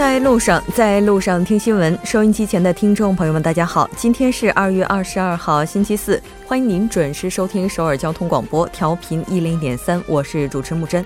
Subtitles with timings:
[0.00, 1.96] 在路上，在路上听新闻。
[2.04, 11.04] 收音机前的听众朋友们，大家好，今天是二月二十二号，星期四，欢迎您准时收听首尔交通广播，调频一零点三，我是主持木真。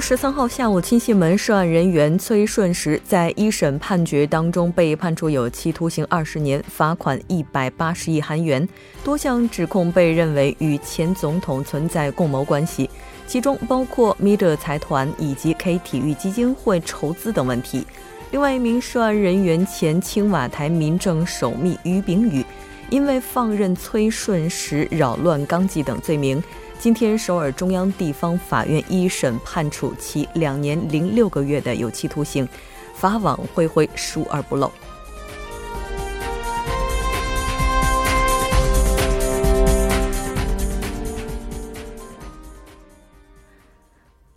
[0.00, 8.66] 十三号下午，亲信门涉案人员崔顺实在一审判决当中被判处有期徒刑二十年，罚款一百八十亿韩元。
[9.04, 12.88] 多项指控被认为与前总统存在共谋关系，
[13.26, 17.86] 其中包括米德财团以及 K 体育基金会筹资等问题。
[18.30, 22.44] 另外一名涉案人员前青瓦台民政首秘于炳宇，
[22.88, 26.42] 因为放任崔顺实扰乱纲纪等罪名。
[26.82, 32.48] 今天，首尔中央地方法院一审判处其两年零六个月的有期徒刑，
[32.94, 34.72] 法网恢恢，疏而不漏。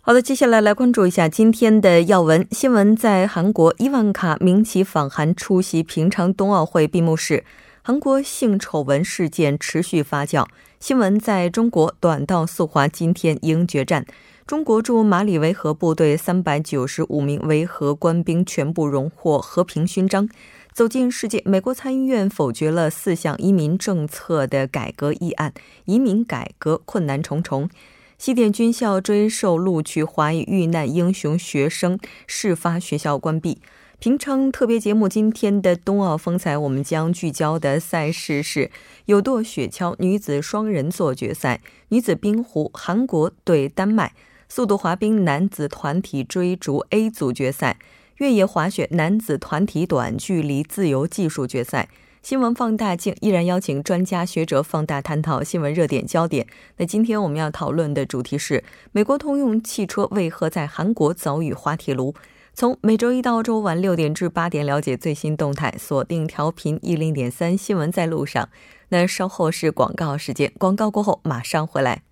[0.02, 2.94] 好的，接下来来关注一下今天的要闻新闻。
[2.94, 7.42] 在韩国，伊万卡名其访韩出席平昌冬奥会闭幕式。
[7.80, 10.46] 韩国性丑闻事件持续发酵。
[10.86, 14.04] 新闻在中国，短道速滑今天应决战。
[14.46, 20.28] 中国驻马里维和部队三百九十五名维和官兵全部荣获和平勋章。
[20.74, 25.54] 走进世界，美国参议院否决了四项移民政策的改革议案，
[25.86, 27.70] 移民改革困难重重。
[28.18, 33.62] 西点军校追授录取华裔遇难英雄学生，事发学校关闭。
[34.00, 38.70] 平昌特别节目，今天的冬奥风采，我们将聚焦的赛事是
[39.06, 44.08] 有舵雪橇女子双人座决赛，女子冰壶韩国对丹麦；
[44.48, 47.78] 速度滑冰男子团体追逐 A 组决赛，
[48.18, 51.88] 越野滑雪男子团体短距离自由技术决赛。
[52.22, 56.46] 新闻放大镜依然邀请专家学者放大探讨新闻热点焦点。
[56.78, 62.14] 那今天我们要讨论的主题是美国通用汽车为何在韩国遭遇滑铁卢。
[62.56, 68.48] 从每周一到周五晚六点至八点，了解最新动态，锁定调频一零点三新闻在路上。
[68.90, 72.02] 那稍后是广告时间，广告过后马上回来。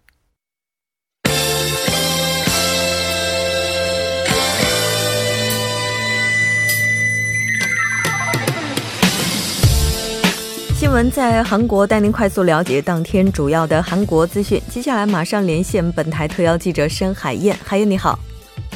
[10.75, 14.61] 新闻在韩国，带您快速了解当天主要的韩国资讯。
[14.69, 18.19] 接下来马上连线本台特邀记者申海燕，海燕你好，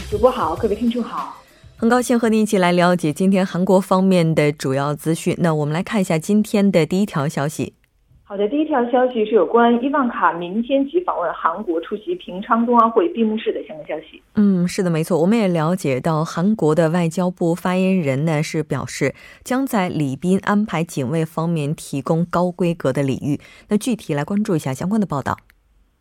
[0.08, 1.42] 主播好，各位听众好。
[1.78, 5.36] 很高兴和您一起来了解今天韩国方面的主要资讯。
[5.38, 7.74] 那我们来看一下今天的第一条消息。
[8.22, 14.22] 好的，第一条消息是有关伊万卡明天即访问韩国出席平昌冬奥会闭幕式的相关消息。
[14.36, 15.20] 嗯，是的，没错。
[15.20, 23.38] 我们也了解到，韩国的外交部发言人呢是表示，将在礼宾安排警卫方面提供高规格的礼遇。
[23.68, 25.36] 那具体来关注一下相关的报道。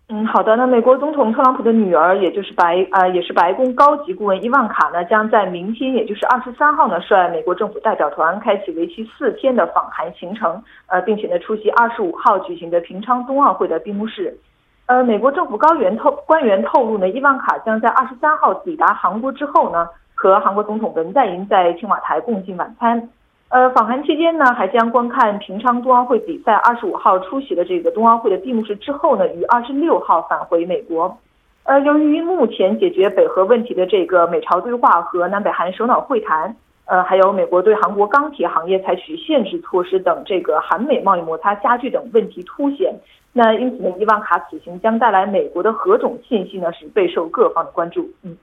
[0.07, 0.55] 嗯，好的。
[0.55, 14.37] 那美国总统特朗普的女儿，也就是白呃，也是白宫高级顾问伊万卡呢，将在明天，也就是二十三号呢，率美国政府代表团开启为期四天的访韩行程，呃，并且呢，出席二十五号举行的平昌冬奥会的闭幕式。
[14.85, 23.09] 呃，美国政府高员透官员透露呢，伊万卡将在二十三号抵达韩国之后呢，和韩国总统文在寅在青瓦台共进晚餐。
[23.49, 26.53] 呃，访韩期间呢，还将观看平昌冬奥会比赛。
[26.55, 31.15] 二十五号出席了这个冬奥会的闭幕式之后呢，于二十六号返回美国。
[31.63, 36.55] 呃，由于目前解决北核问题的这个美朝对话和南北韩首脑会谈，
[36.85, 42.93] 呃，还有美国对韩国钢铁行业采取限制措施等，这个韩美贸易摩擦加剧等问题凸显。
[43.31, 46.71] 那因此呢，伊万卡此行将带来美国的何种信息呢？
[46.73, 48.09] 是备受各方的关注。
[48.23, 48.35] 嗯。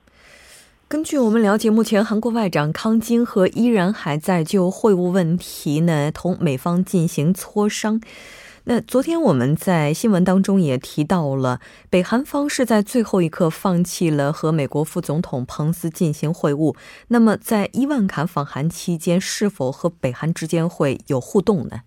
[0.92, 7.98] 根据我们了解，目前韩国外长康金和依然还在就会晤问题呢同美方进行磋商。
[8.64, 16.76] 那昨天我们在新闻当中也提到了，北韩方是在最后一刻放弃了和美国副总统彭斯进行会晤。
[17.08, 21.78] 那么在伊万卡访韩期间，是否和北韩之间会有互动呢？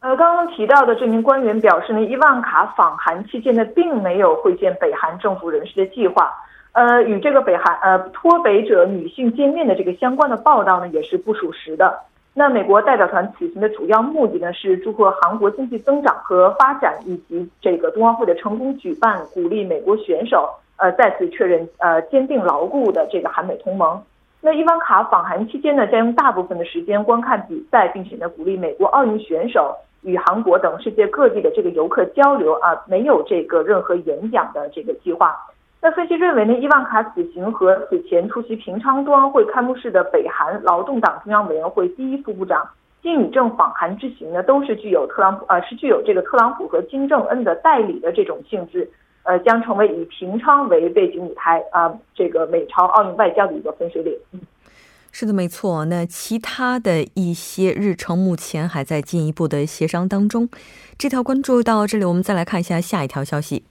[0.00, 6.28] 呃，刚刚提到的这名官员表示呢，伊万卡访韩期间呢，并没有会见北韩政府人士的计划。
[6.74, 12.00] 呃，与这个北韩呃脱北者女性见面的这个相关的报道呢，也是不属实的。
[12.34, 24.02] 那美国代表团此行的主要目的呢，是祝贺韩国经济增长和发展，以及这个冬奥会的成功举办，鼓励美国选手呃再次确认呃坚定牢固的这个韩美同盟。
[24.40, 29.72] 那伊万卡访韩期间呢，将用大部分的时间观看比赛，并且呢鼓励美国奥运选手
[30.02, 35.36] 与韩国等世界各地的这个游客交流啊，没有这个任何演讲的这个计划。
[35.84, 42.66] 那分析认为呢，伊万卡此行和此前出席平昌冬奥会开幕式的北韩劳动党中央委员会第一副部长
[43.02, 48.90] 金宇正访韩之行呢，都是具有特朗普呃是具有这个特朗普和金正恩的代理的这种性质，
[49.24, 54.18] 呃，将成为以平昌为背景舞台啊，这个美朝奥运外交的一个分水岭。
[55.12, 55.84] 是的，没错。
[55.84, 60.48] 那其他的一些日程目前还在进一步的协商当中。
[60.96, 63.64] 这条关注到这里，我们再来看一下下一条消息。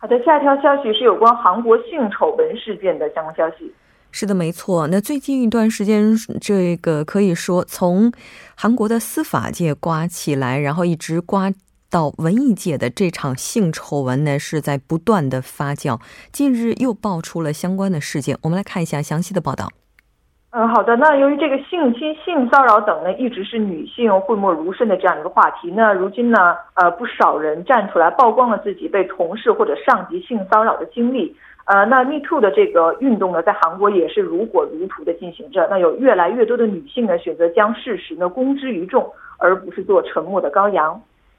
[0.00, 3.72] 好的，下一条消息是有关韩国性丑闻事件的相关消息。
[4.12, 4.86] 是的，没错。
[4.86, 8.12] 那最近一段时间，这个可以说从
[8.54, 11.52] 韩国的司法界刮起来，然后一直刮
[11.90, 16.00] 到文艺界的这场性丑闻呢，是在不断的发酵。
[16.30, 19.68] 近日又爆出了相关的事件，我们来看一下详细的报道。
[20.50, 20.96] 嗯，好的。
[20.96, 25.70] 那由于这个性侵、性骚扰等呢，一直是女性讳莫如深的这样一个话题。
[25.70, 31.36] 那如今呢，呃，不少人站出来曝光了自己被同事或者上级性骚扰的经历。
[31.66, 35.68] 呃，那 Me Too 的这个运动呢，在韩国也是如火如荼的进行着。
[35.70, 39.06] 那有越来越多的女性呢，选择将事实呢公之于众，
[39.36, 40.98] 而不是做沉默的羔羊。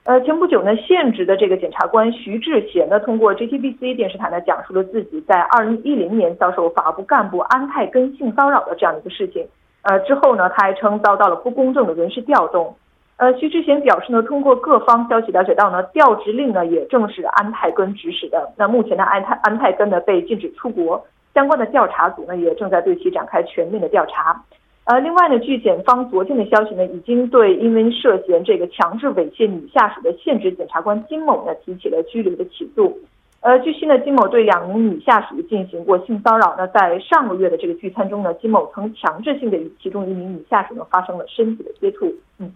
[0.09, 9.47] 呃，前不久呢，现职的这个检察官徐志贤呢，通过 JTBC 电视台呢，讲述了自己在二零一零年遭受法部干部安泰根性骚扰的这样一个事情。
[9.83, 12.75] 呃，之后呢，他还称遭到了不公正的人事调动。
[13.17, 18.51] 呃，徐志贤表示呢，通过各方消息了解到呢，调职令呢也正是安泰根指使的。
[18.57, 24.43] 那目前呢，安泰安泰根呢被禁止出国，相关的调查组呢也正在对其展开全面的调查。
[24.89, 32.97] 呃，另外呢，据检方昨天的消息呢，已经对因为涉嫌这个强制猥亵女下属的现职检察官金某呢提起了拘留的起诉。
[33.41, 36.55] 呃，据悉呢，金某对两名女下属进行过性骚扰。
[36.57, 42.11] 那在上个月的这个聚餐中呢，金某曾强制性的与其中一名女下属呢发生了身体的接触。
[42.39, 42.51] 嗯。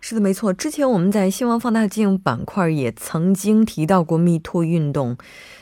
[0.00, 0.52] 是的，没错。
[0.52, 5.18] 之前我们在新闻放大镜板块也曾经提到过 Me Too 运动。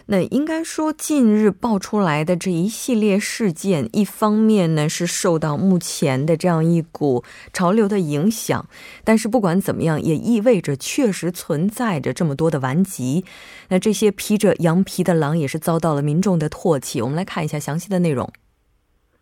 [0.09, 8.69] 那应该说，近日爆出来的这一系列事件，一方面呢是受到目前的这样一股潮流的影响，
[9.03, 13.25] 但是不管怎么样，也意味着确实存在着这么多的顽疾。
[13.71, 17.03] 那这些披着羊皮的狼也是遭到了民众的唾弃。
[17.03, 18.31] 我们来看一下详细的内容。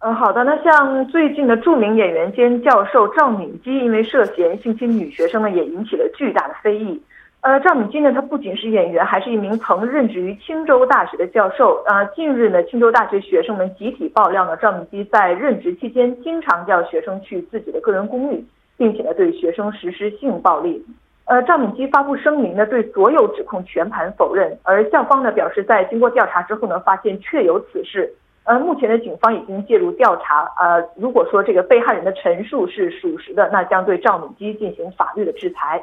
[0.07, 0.45] 嗯，好的。
[0.45, 7.03] 那像最近的著名演员兼教授赵敏基，因为涉嫌性侵女学生呢，也引起了巨大的非议。
[7.41, 11.83] 呃，赵敏基呢，他不仅是演员，还是一名曾任职于青州大学的教授。
[11.87, 18.45] 呃，近日呢，青州大学学生们集体爆料呢，赵敏基在任职期间经常叫学生去自己的个人公寓，
[18.77, 20.85] 并且呢，对学生实施性暴力。
[21.25, 24.55] 呃，赵敏基发布声明呢，对所有指控全盘否认。
[24.65, 28.13] 而校方呢，表示在经过调查之后呢，发现确有此事。
[28.45, 30.45] 呃，目前的警方已经介入调查。
[30.61, 35.83] 呃，如果说这个被害人的陈述是属实的，那将对赵敏基进行法律的制裁。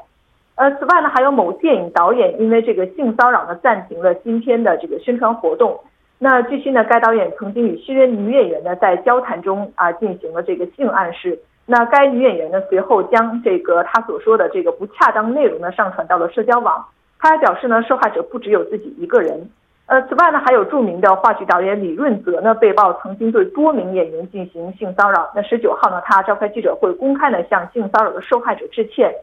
[0.56, 5.80] 呃，此外呢，还有某电影导演因为这个性骚扰呢，暂停了今天的这个宣传活动。
[6.20, 11.40] 那据悉呢，该导演曾经与新人女演员呢在交谈中啊进行了这个性暗示。
[11.66, 16.86] 那该女演员呢随后将这个她所说的这个不恰当内容呢上传到了社交网。
[17.18, 19.50] 她还表示呢，受害者不只有自己一个人。
[19.92, 25.30] 呃，此外呢，还有著名的话剧导演李润泽呢，被曝曾经对多名演员进行性骚扰。
[25.36, 29.14] 那十九号呢，他召开记者会，公开呢向性骚扰的受害者致歉。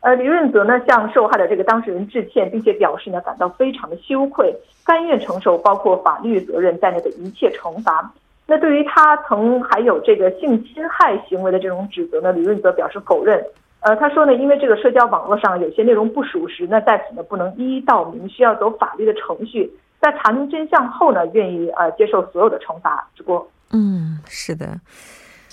[0.00, 4.52] 呃，李润泽呢向受害的这个当事人致歉，并且表示呢感到非常的羞愧，
[4.84, 8.12] 甘愿承受包括法律责任在内的一切惩罚。
[8.48, 13.40] 那对于他曾还有这个性侵害行为的这种指责呢，李润泽表示否认。
[13.78, 19.70] 呃，他说呢，因为这个社交网络上有些内容不属实，那在此呢不能一一道明，需要走法律的程序。
[20.10, 23.08] 在查明真相后呢，愿意呃接受所有的惩罚。
[23.16, 24.78] 直播，嗯，是的，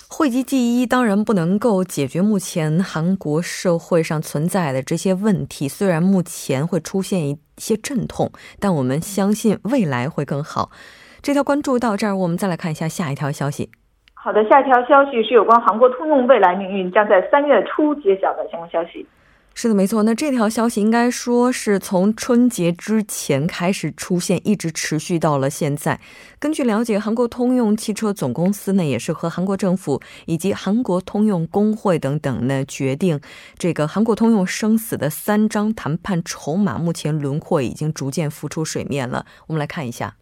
[0.07, 5.67] 讳疾忌医当然不能够解决目前韩国社会上存在的这些问题。
[5.67, 10.69] 虽然目前会出现一些阵痛，但我们相信未来会更好。
[11.23, 13.71] 这条关注到这儿，我们再来看一下下一条消息。
[14.13, 19.03] 好的，下一条消息是有关韩国通用未来命运将在三月初揭晓的相关消息。
[19.55, 20.03] 是的，没错。
[20.03, 25.99] 那这条消息应该说是从春节之前开始出现，一直持续到了现在。
[26.39, 33.21] 根据了解，韩国通用汽车总公司呢，也是和韩国政府以及韩国通用工会等等呢，决定
[33.57, 39.25] 这个韩国通用生死的三张谈判筹码，目前轮廓已经逐渐浮出水面了。
[39.47, 40.15] 我们来看一下。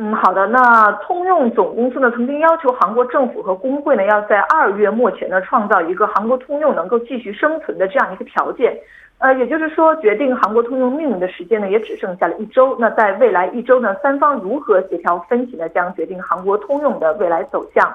[0.00, 0.46] 嗯，好的。
[0.46, 8.78] 那通用总公司呢，曾经要求韩国政府和工会呢，要在二月末前呢，创造一个韩国通用能够继续生存的这样一个条件。
[9.18, 12.76] 呃，也就是说，决定韩国通用命运的时间呢，也只剩下了一周。
[12.78, 17.92] 那在未来一周呢，三方如何协调分歧呢，将决定韩国通用的未来走向。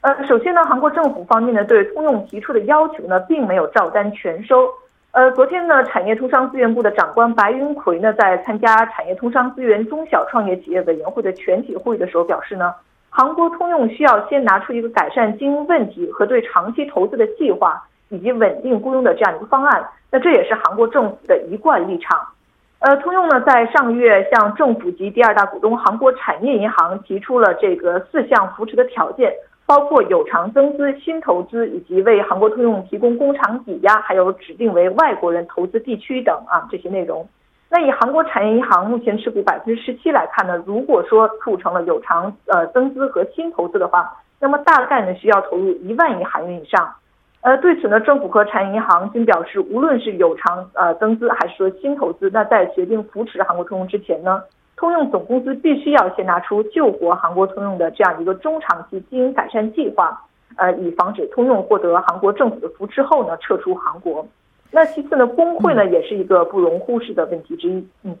[0.00, 4.66] 呃，首先呢，韩国政府方面呢，对通用提出的要求呢，并没有照单全收。
[5.12, 12.74] 呃，昨天呢，产业通商资源部的长官白云奎呢，在参加产业通商资源中小创业企业委员会的全体会议的时候表示呢，
[13.10, 17.78] 韩国通用需要先拿出一个改善经营问题和对长期投资的计划，
[18.08, 19.86] 以及稳定雇佣的这样一个方案。
[20.10, 22.18] 那这也是韩国政府的一贯立场。
[22.78, 29.30] 呃，通用呢在上个月向政府及第二大股东韩国产业银行提出了这个四项扶持的条件，
[29.72, 37.26] 包括有偿增资、新投资，以及为韩国通用提供工厂抵押，还有指定为外国人投资地区等啊这些内容。
[37.70, 46.92] 那以韩国产业银行目前持股百分之十七来看呢，如果说促成了有偿呃增资和新投资的话，那么大概呢需要投入一万亿韩元以上。
[47.40, 54.42] 呃，对此呢，政府和产业银行均表示，无论是有偿呃增资，还是说新投资，那在决定扶持韩国通用之前呢，
[54.82, 60.20] 通用总公司必须要先拿出救活韩国通用的这样一个中长期经营改善计划，
[60.56, 64.26] 呃，以防止通用获得韩国政府的扶持后呢撤出韩国。
[64.72, 68.16] 那其次呢，工会呢也是一个不容忽视的问题之一，嗯。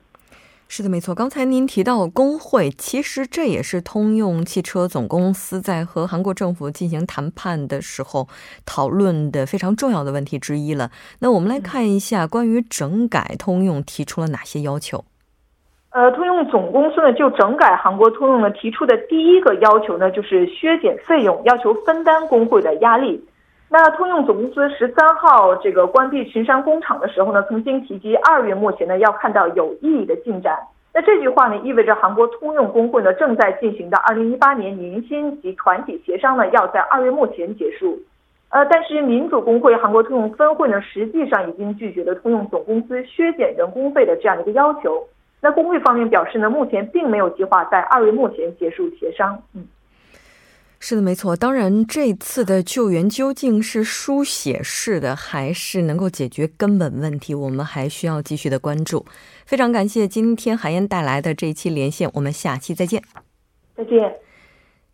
[0.68, 1.12] 是的，没错。
[1.12, 8.28] 刚才您提到工会，其实这也是通用汽车总公司在和韩国政府进行谈判的时候
[8.64, 10.92] 讨论的非常重要的问题之一了。
[11.18, 15.04] 那我们来看一下关于整改通用提出了哪些要求。
[15.92, 23.22] 呃，通用总公司呢就整改韩国通用呢提出的第一个要求呢，就是削减费用，要求分担工会的压力。
[23.68, 30.58] 那通用总公司十三号这个关闭群山工厂的时候呢，曾经提及二月目前呢要看到有意义的进展。
[30.94, 37.98] 那这句话呢，意味着韩国通用工会呢正在进行的二零一八年年薪及团体协商呢要在二月末前结束。
[38.48, 45.06] 呃，但是民主工会韩国通用分会呢实际上已经拒绝了通用总公司削减人工费的这样一个要求。
[45.42, 49.42] 那工会方面表示呢，目前并没有计划在二月末前结束协商。
[49.52, 49.66] 嗯。
[50.78, 51.36] 是的，没错。
[51.36, 59.04] 当然，这次的救援究竟是书写式的，还是能够解决根本问题，我们还需要继续的关注。
[59.44, 63.02] 非常感谢今天海燕带来的这一期连线，我们下期再见。
[63.76, 64.12] 再见。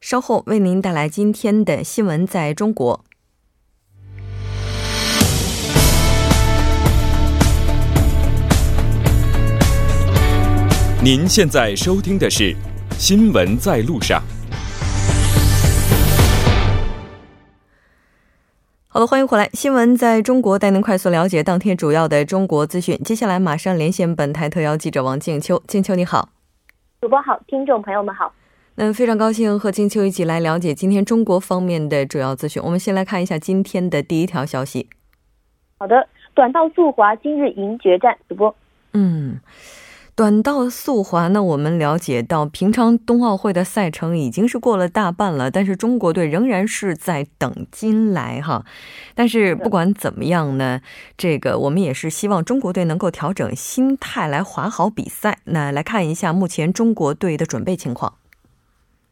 [0.01, 3.05] 稍后为您带来今天的新闻在中国。
[11.11, 12.53] 您现在收听的是
[12.91, 14.21] 《新闻在路上》。
[18.89, 19.49] 好的，欢迎回来。
[19.55, 22.99] 新闻在中国带您快速了解当天主要的中国资讯。
[23.03, 25.63] 接下来马上连线本台特邀记者王静秋。
[25.67, 26.29] 静秋你好，
[27.01, 28.31] 主播好，听众朋友们好。
[28.75, 32.63] 那非常高兴和静秋一起来了解今天中国方面的主要资讯。
[32.63, 34.91] 我们先来看一下今天的第一条消息。
[35.79, 38.15] 好的，短道速滑今日迎决战。
[38.29, 38.55] 主播，
[38.93, 39.41] 嗯。
[40.19, 41.41] 短道速滑呢？
[41.41, 48.65] 我们了解到，平昌冬奥会的赛程已经是过了大半了，但是中国队仍然是在等金来哈。
[49.15, 50.81] 但是不管怎么样呢，
[51.17, 55.39] 这个我们也是希望中国队能够调整心态来滑好比赛。
[55.45, 58.15] 那来看一下目前中国队的准备情况。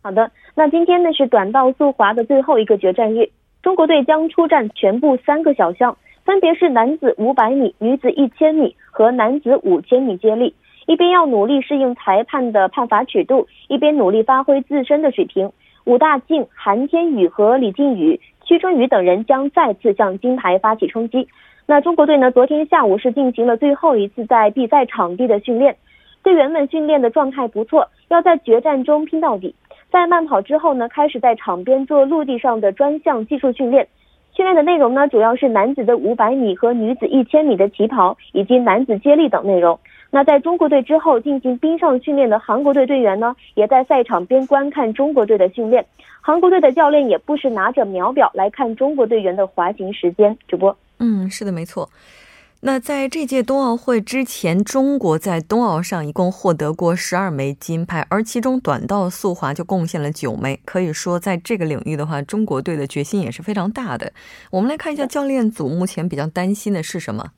[0.02, 3.30] 好的，那今天呢是短道速滑的最后一个决战日，
[3.62, 10.52] 中国队将出战全部三个小项，分别是男子五百米、女子一千米和男子五千米接力。
[10.86, 15.50] 一边要努力适应裁判的判罚尺度，一边努力发挥自身的水平。
[15.84, 21.28] 武大靖、韩天宇和李靖宇、屈春雨等人将再次向金牌发起冲击。
[21.66, 22.30] 那中国队呢？
[22.30, 25.76] 昨天下午是进行了最后一次在比赛场地的训练，
[26.22, 29.52] 队员们训练的状态不错，要在决战中拼到底。
[29.90, 33.88] 在慢跑之后呢，开始在场边做陆地上的专项技术训练。
[34.32, 39.78] 训练的内容呢，主要是男子的五百米和女子一千米的起跑，以及男子接力等内容。
[40.10, 45.84] 那在中国队之后进行冰上训练的韩国队队员呢，也在赛场边观看中国队的训练。
[46.20, 50.36] 韩国队的教练也不时拿着秒表来看中国队员的滑行时间。
[50.48, 51.90] 主播，嗯，是的，没错。
[52.60, 60.58] 那在这届冬奥会之前，中国在冬奥上一共获得过十二枚金牌，而其中短道速滑就贡献了九枚。
[60.64, 64.10] 可以说，在这个领域的话，中国队的决心也是非常大的。
[64.50, 67.30] 我们来看一下教练组目前比较担心的是什么。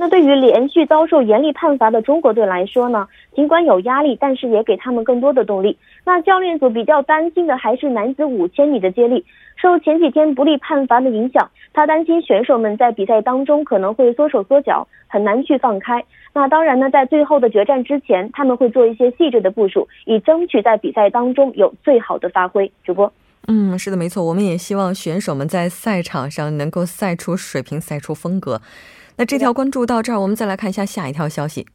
[0.00, 5.76] 那对于连续遭受严厉判罚的中国队来说呢，尽管有压力，但是也给他们更多的动力。
[6.06, 9.22] 那教练组比较担心的还是男子五千米的接力，
[9.60, 16.02] 受前几天不利判罚的影响，他担心选手们在比赛当中可能会缩手缩脚，很难去放开。
[16.32, 22.72] 那当然呢，在最后的决战之前，他们会做一些细致的部署，以争取在比赛当中有最好的发挥。
[22.82, 23.12] 主播，
[23.48, 28.62] 嗯，是的，没错，我们也希望选手们在赛场上能够赛出水平，赛出风格。
[29.16, 31.66] 那这条关注到这儿，我们再来看一下下一条消息。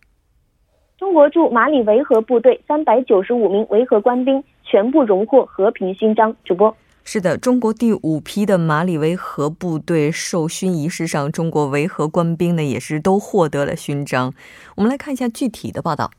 [0.97, 6.35] 中国驻马里维和部队三百九十五名维和官兵全部荣获和平勋章。
[6.43, 14.33] 主播，是的，中国第五批的马里维和部队授勋仪式上，中国维和官兵呢也是都获得了勋章。
[14.77, 16.09] 我们来看一下具体的报道。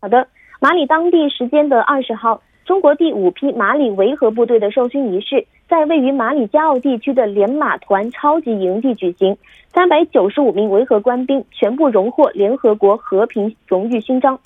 [0.00, 0.28] 好的，
[0.60, 5.44] 马里当地时间的二十号，中国第五批马里维和部队的授勋仪式。
[5.68, 14.38] 在位于马里加奥地区的连马团超级营地举行，三百九十五名维和官兵全部荣获联合国和平荣誉勋章。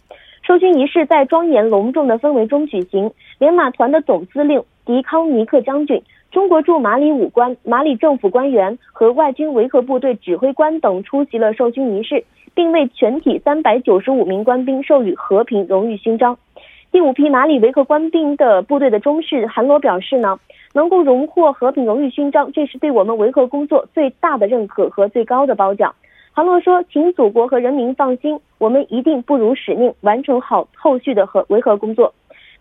[0.42, 6.02] 授勋仪式在庄严隆重的氛围中举行，连马团的总司令迪康尼克将军、
[6.32, 16.36] 中国驻马里武官、马里政府官员和外军维和部队指挥官等出席了授勋仪式，并为全体三百九十五名官兵授予和平荣誉勋章。
[16.92, 20.38] 第五批马里维和官兵的部队的中士韩罗表示呢，
[20.74, 25.94] 能够荣获和平荣誉勋章，这是对我们维和工作最大的认可和最高的褒奖。
[26.32, 32.12] 韩罗说：“请祖国和人民放心，我们一定不辱使命，完成好后续的和维和工作。”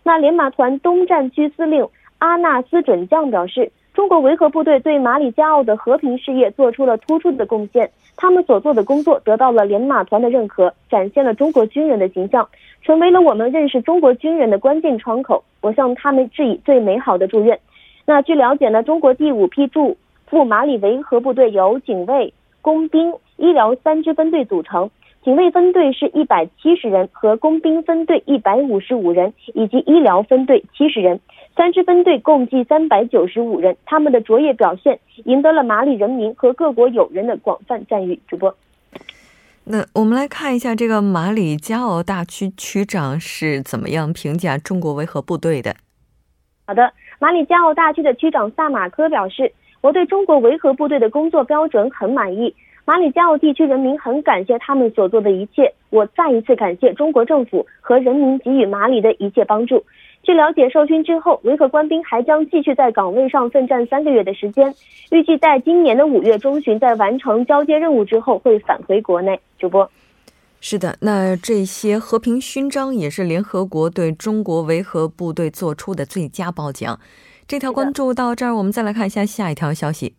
[0.02, 1.86] 那连马团东战区司令
[2.18, 12.48] 阿纳斯准将表示：“中国维和部队对马里加奥的和平事业做出了突出的贡献，他们所做的工作得到了连马团的认可，展现了中国军人的形象，
[12.82, 15.44] 成为了我们认识中国军人的关键窗口。
[15.60, 17.58] 我向他们致以最美好的祝愿。”
[18.06, 19.96] 那据了解呢，中国第五批驻
[20.26, 23.14] 赴马里维和部队由警卫、工兵。
[23.38, 24.88] 医疗三支分队组成，
[25.24, 31.20] 警卫分队是一百七十人，和工兵分队一百五十五人，以及医疗分队七十人，
[31.56, 33.76] 三支分队共计三百九十五人。
[33.86, 38.20] 他们的卓越表现赢得了马里人民和各国友人的广泛赞誉。
[38.26, 38.52] 主播，
[39.62, 45.76] 那我们来看一下这个马里加奥大区区长是怎么样评价中国维和部队的。
[46.66, 49.52] 好的，马里加奥大区的区长萨马科表示
[49.82, 52.52] ：“我对中国维和部队的工作标准很满意。”
[52.84, 59.84] 马里加奥地区人民很感谢他们所做的一切，我再一次感谢中国政府和人民给予马里的一切帮助。
[60.24, 64.74] 据了解，受勋之后，维和官兵还将继续在岗位上奋战三个月的时间，
[65.10, 69.38] 预计在今年的五月中旬，在完成交接任务之后，会返回国内。
[69.58, 69.88] 主播，
[70.60, 76.98] 是的，那这些和平勋章也是联合国对中国维和部队做出的最佳褒奖。
[77.46, 80.14] 这条关注到这儿，我们再来看一下下一条消息。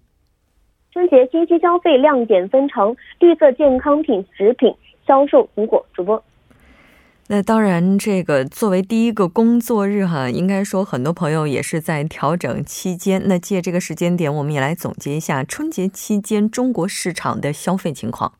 [0.94, 4.72] 春节信息消费亮点纷呈，绿色健康品食品
[5.08, 5.84] 销售红火。
[5.92, 6.24] 主播，
[7.28, 13.24] 那当然，这个作为第一个工作日哈，应该说很多朋友也是在调整期间。
[13.26, 18.34] 那借这个时间点，我们也来总结一下春节期间中国市场的消费情况。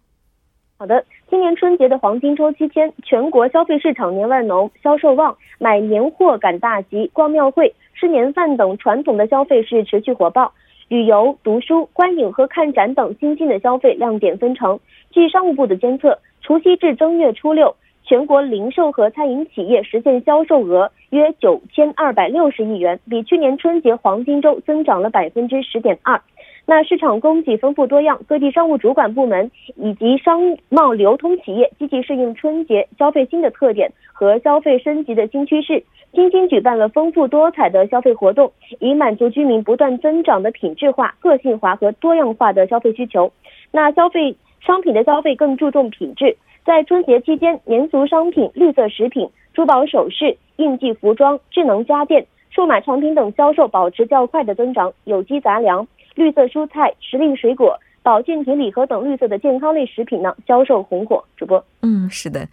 [0.78, 10.54] 好的，今年春节的黄金周期间，全国消费市场年味浓，销售旺，买年货、赶大集、逛庙会、吃年饭等传统的消费是持续火爆。
[10.88, 14.80] 旅游、读书、观影和看展等新兴的消费亮点纷呈。
[15.12, 26.22] 据商务部的监测，除夕至正月初六，全国零售和餐饮企业实现销售额约九千二百六十亿元，比去年春节黄金周增长了百分之十点二。
[26.66, 38.50] 那市场供给丰富多样，各地商务主管部门以及商贸流通企业积极适应春节消费新的特点和消费升级的新趋势，精心举办了丰富多彩的消费活动，
[38.80, 43.32] 以满足居民不断增长的品质化、个性化和多样化的消费需求。
[43.72, 55.86] 那消费商品的消费更注重品质，在春节期间，年俗商品、绿色食品、珠宝首饰、应季服装、智能家电、数码产品等销售保持较快的增长，有机杂粮。
[56.16, 61.24] 绿色蔬菜、时令水果、保健品礼盒等绿色的健康类食品呢，销售红火。
[61.38, 62.48] 主播，嗯，是的。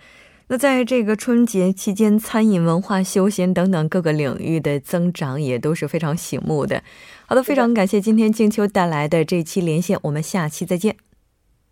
[0.48, 6.82] 那在这个春节期间，餐饮、文化、休闲等等各个领域的增长也都是非常醒目的。
[7.26, 10.96] 好的，非常感谢今天静秋带来的这期连线，我们下期再见。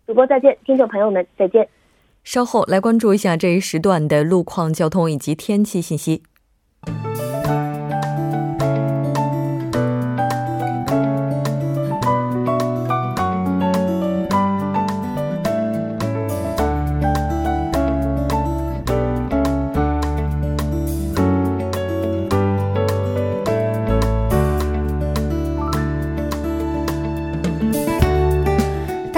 [0.07, 1.67] 主播再见，听众朋友们再见。
[2.23, 6.23] 稍后来关注一下这一时段的路况、交通以及天气信息。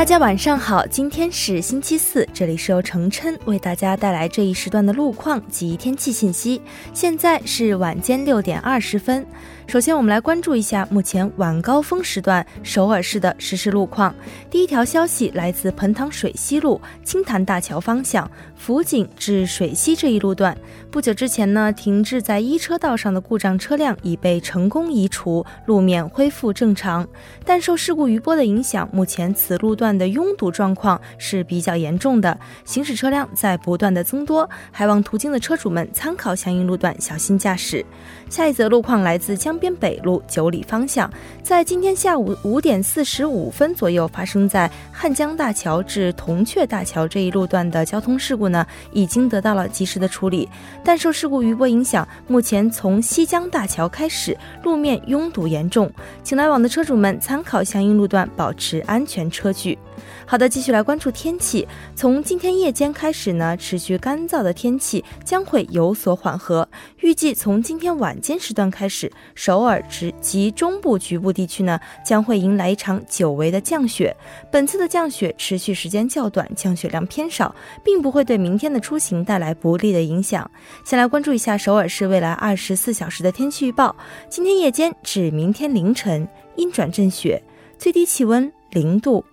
[0.02, 6.60] 大家晚上好，今天是星期四，这里是由程琛为大家带来这一时段的路况及天气信息。
[6.92, 9.24] 现在是晚间六点二十分。
[9.68, 14.14] 首先，我们来关注一下目前晚高峰时段首尔市的实时路况。
[14.50, 20.58] 第一条消息来自彭塘水西路青潭大桥方向福井至水西这一路段，
[20.90, 27.08] 不久之前呢，停滞在一车道上的故障车辆已被成功移除，路面恢复正常。
[27.46, 37.86] 但受事故余波的影响，目前此路段的拥堵状况是比较严重的，行驶车辆在不断的增多，还望途经的车主们参考相应路段，小心驾驶。
[38.30, 39.51] 下一则路况来自江。
[39.52, 41.12] 江边北路九里方向，
[41.44, 50.48] 在今天下午五点四十五分左右发生在汉江大桥至铜雀大桥这一路段的交通事故呢，已经得到了及时的处理。
[50.86, 55.92] 但受事故余波影响，目前从西江大桥开始路面拥堵严重，
[56.24, 59.78] 请来往的车主们参考相应路段，保持安全车距。
[60.26, 61.68] 好的，继续来关注天气。
[61.96, 66.68] 从今天夜间开始呢，持续干燥的天气将会有所缓和。
[67.02, 74.16] 预计从今天晚间时段开始，首尔及及中部局部地区呢，将会迎来一场久违的降雪。
[74.50, 80.50] 本次的降雪持续时间较短，降雪量偏少，并不会对明天的出行带来不利的影响。
[80.86, 83.94] 先来关注一下首尔市未来二十四小时的天气预报：
[84.30, 86.26] 今天夜间至明天凌晨
[86.56, 87.42] 阴转阵雪，
[87.78, 89.24] 最低气温零度。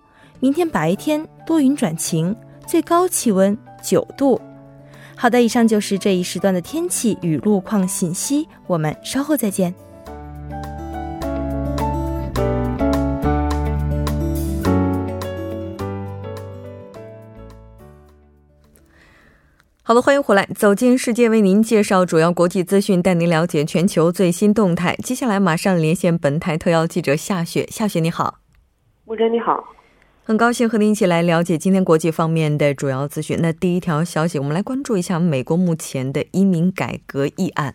[0.41, 2.33] 明天白天多云转晴，
[2.65, 4.39] 最高气温九度。
[5.17, 9.75] 好的，以上就是这一时段的天气与路况信息，我们稍后再见。
[19.83, 24.95] 好的，欢迎回来，走进世界，为您介绍主要国际资讯，带您了解全球最新动态。
[25.03, 28.39] 接下来马上连线本台特邀记者夏雪，夏雪你好，
[29.03, 29.61] 穆真你好。
[30.29, 33.39] 很高兴和您一起来了解今天国际方面的主要资讯。
[33.41, 37.73] 那第一条消息，我们来关注一下美国目前的移民改革议案。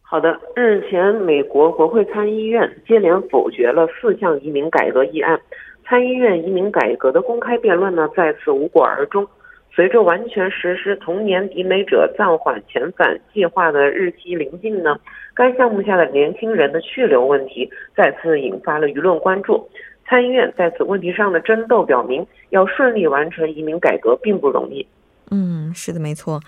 [0.00, 5.38] 好的，日前美国国会参议院接连否决了四项移民改革议案，
[5.84, 9.28] 参议院移民改革的公开辩论呢再次无果而终。
[9.74, 14.98] 随着完全实施童年抵美者暂缓遣返计划的日期临近呢，
[15.34, 19.68] 该项目下的年轻人的去留问题再次引发了舆论关注。
[20.06, 24.86] 参议院在此问题上的争斗表明，要顺利完成移民改革并不容易。
[25.30, 26.40] 嗯，是的，没错。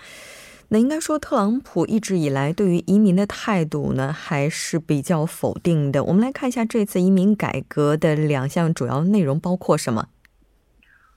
[0.69, 6.03] 那应该说，特朗普一直以来对于移民的态度呢，还是比较否定的。
[6.05, 10.07] 我们来看一下这次移民改革的两项主要内容包括什么？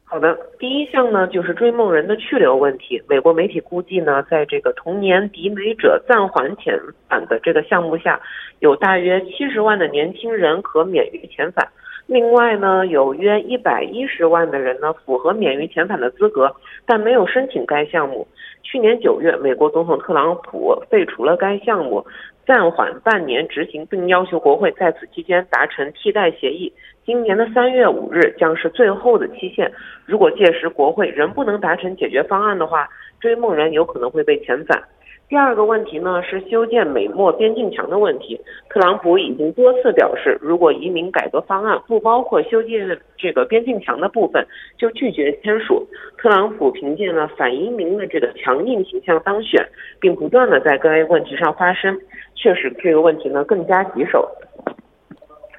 [0.05, 3.03] 好的，第一项呢就是追梦人的去留问题。
[3.09, 8.21] 美国媒体估计呢，在这个童年抵美者暂缓遣返的这个项目下，
[8.61, 11.67] 有大约七十万的年轻人可免于遣返。
[12.09, 16.51] 另外呢，有约一百一十万的人呢符合免于遣返的资格，
[16.87, 18.27] 但没有申请该项目。
[18.63, 22.03] 去年九月，美国总统特朗普废除了该项目，
[22.47, 26.73] 暂缓半年执行，并要求国会在此期间达成替代协议。
[27.05, 29.71] 今年的三月五日将是最后的期限。
[30.07, 32.89] 如果届时国会仍不能达成解决方案的话，
[33.21, 34.83] 追梦人有可能会被遣返。
[35.29, 38.41] 第二个问题呢是修建美墨边境墙的问题。
[38.71, 44.47] 特朗普已经多次表示，如果移民改革方案不包括修建这个边境墙的部分，
[44.79, 45.87] 就拒绝签署。
[46.17, 49.63] 特朗普凭借呢反移民的这个强硬形象当选，
[50.01, 51.95] 并不断的在该问题上发声，
[52.35, 54.27] 确实这个问题呢更加棘手。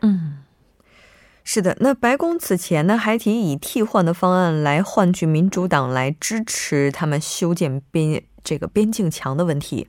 [0.02, 0.40] 嗯，
[1.44, 1.78] 是的。
[1.80, 8.24] 那白宫此前呢还提以替换的方案来换取民主党来支持他们修建边。
[8.43, 9.88] 这个边境墙的问题，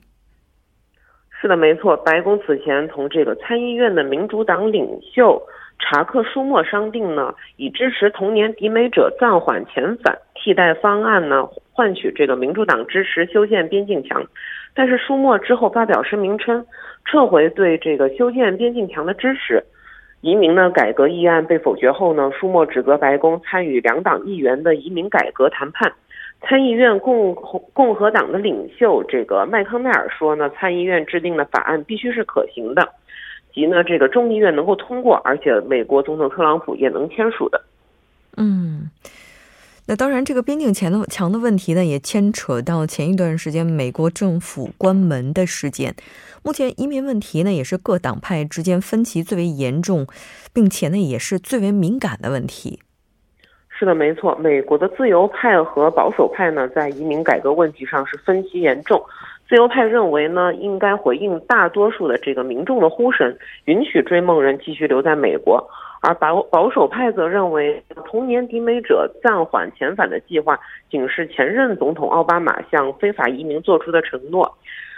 [1.41, 1.97] 是的，没错。
[1.97, 5.41] 白宫此前同这个参议院的民主党领袖
[5.79, 14.23] 查克·舒默商定呢，以支持童年抵美者暂缓遣返替代方案呢，换取这个民主党支持修建边境墙。
[14.73, 16.65] 但是舒默之后发表声明称，
[17.05, 19.63] 撤回对这个修建边境墙的支持。
[20.21, 25.91] 移民呢改革议案被否决后呢，舒默指责白宫参与两党议员的移民改革谈判。
[26.41, 27.33] 参议院共
[27.73, 32.87] 共和党的领袖这个麦康奈尔说呢，参议院制定的法案必须是可行的，
[33.53, 37.61] 即呢这个众议院能够通过，而且美国总统特朗普也能签署的。
[38.37, 38.89] 嗯，
[39.85, 45.95] 那当然，这个边境前的墙的问题呢，也牵扯到前一段时间美国政府关门的事件。
[46.43, 50.07] 目前移民问题呢，也是各党派之间分歧最为严重，
[50.51, 52.79] 并且呢，也是最为敏感的问题。
[53.81, 54.37] 是的，没错。
[54.39, 59.03] 美国的自由派和保守派呢，在移民改革问题上是分歧严重。
[59.49, 65.57] 自由派认为呢，应该回应大多数的这个民众的呼声，允许追梦人继续留在美国；
[66.03, 70.59] 而保保守派则认为，童年抵美者暂缓遣返的计划
[70.91, 74.55] 仅是前任总统奥巴马向非法移民做出的承诺。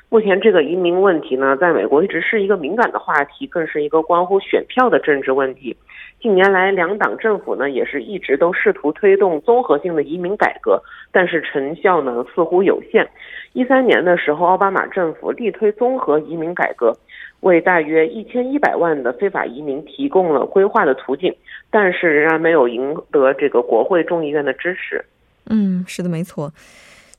[0.09, 5.73] 目前这个移民问题呢，在美国一直是一个敏感的话题，更是一个关乎选票的政治问题。
[6.23, 10.81] 近年来，两党政府呢也是一直都试图推动综合性的移民改革，
[11.11, 13.05] 但是成效呢似乎有限。
[13.51, 16.97] 一三年的时候，奥巴马政府力推综合移民改革，
[17.41, 21.35] 为大约一千一百万的非法移民提供了规划的途径，
[21.69, 25.03] 但是仍然没有赢得这个国会众议院的支持。
[25.49, 26.49] 嗯，是的，没错。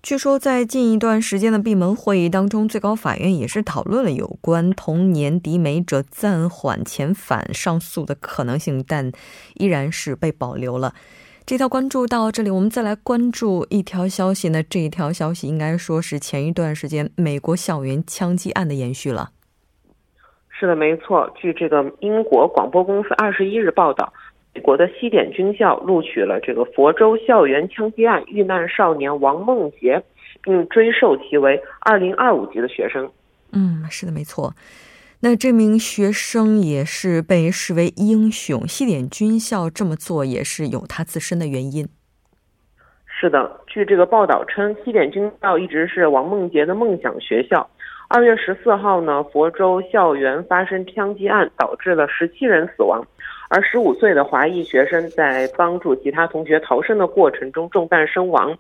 [0.04, 9.10] 据说，在近一段时间的闭门会议当中，最高法院也是讨论了有关同年底美者暂缓遣返上诉的可能性，但
[9.54, 10.92] 依然是被保留了。
[11.46, 14.62] 这条关注到这里，我们再来关注一条消息呢。
[14.62, 19.30] 这一条消息应该说是前一段时间美国校园枪击案的延续了。
[20.50, 21.32] 是的，没错。
[21.34, 24.12] 据这个英国广播公司二十一日报道。
[24.54, 30.02] 美国的西点军校录取了这个佛州校园枪击案遇难少年王梦杰，
[30.42, 33.10] 并追授其为二零二五级的学生。
[33.52, 34.54] 嗯，是的，没错。
[35.20, 38.66] 那这名学生也是被视为英雄。
[38.68, 41.88] 西点军校这么做也是有他自身的原因。
[43.06, 47.68] 是的，据这个报道称，西点军校一直是王梦杰的梦想学校。
[48.08, 53.02] 二月十四号呢，佛州校园发生枪击案，导致了十七人死亡。
[53.54, 58.52] 而十五岁的华裔学生在帮助其他同学逃生的过程中中弹身亡。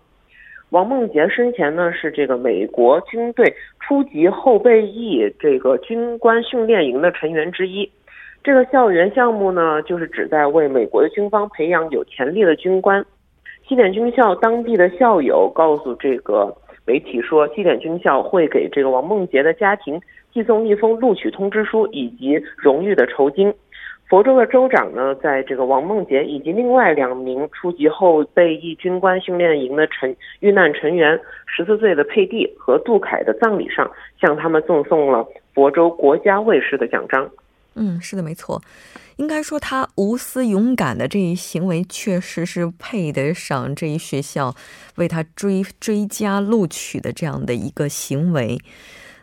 [0.70, 7.90] 王梦杰生前呢是这个美国军队初级后备役这个军官训练营的成员之一。
[8.44, 13.04] 这个校园项目呢就是旨在为美国的军方培养有潜力的军官。
[13.68, 20.00] 西点军校当地的校友告诉这个媒体说，西点军校会给这个王梦杰的家庭
[20.32, 23.52] 寄送一封录取通知书以及荣誉的酬金。
[24.08, 33.90] 佛州的州长呢，在这个王梦杰以及另外两名初级后备役军官训练营的成遇难成员十四岁的佩蒂和杜凯的葬礼上，
[34.20, 37.28] 向他们赠送了佛州国家卫士的奖章。
[37.76, 38.60] 嗯，是的，没错。
[39.16, 44.54] 应该说，他无私勇敢的这一行为，确实是配得上这一学校
[44.96, 48.58] 为他追追加录取的这样的一个行为。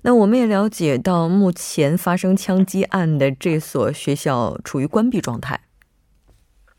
[0.03, 5.59] 那我们也了解到，目前发生枪击案的这所学校处于关闭状态。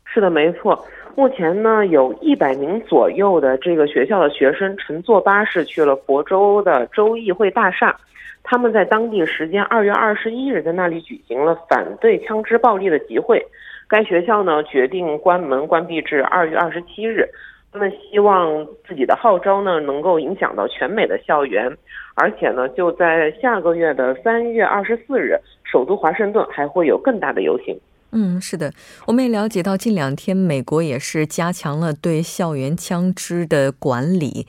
[0.05, 0.85] 是的，没错。
[1.15, 7.95] 目前呢，有一百名左右的这个学校的学生乘坐巴士去了佛州的州议会大厦。
[8.43, 13.41] 他们在当地时间二月二十一日在那里举行了反对枪支暴力的集会。
[13.87, 17.25] 该学校呢决定关门关闭至二月二十七日。
[17.73, 21.75] 他们希望自己的号召呢能够影响到全美的校园。
[22.15, 27.75] 而且呢，就在下个月的三月二十四日，首都华盛顿还会有更大的游行。
[28.11, 28.71] 嗯，是的，
[29.07, 34.45] 我们也了解到，近两天美国也是加强了对校园枪支的管理。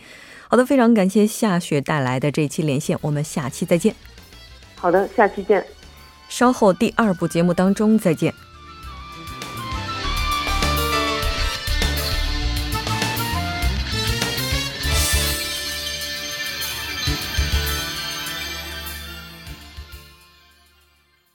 [0.51, 3.95] 好的，非常感谢夏雪带来的这期连线，我们下期再见。
[4.77, 5.65] 好的，下期见。
[6.29, 8.31] 稍后第二部节目当中再见。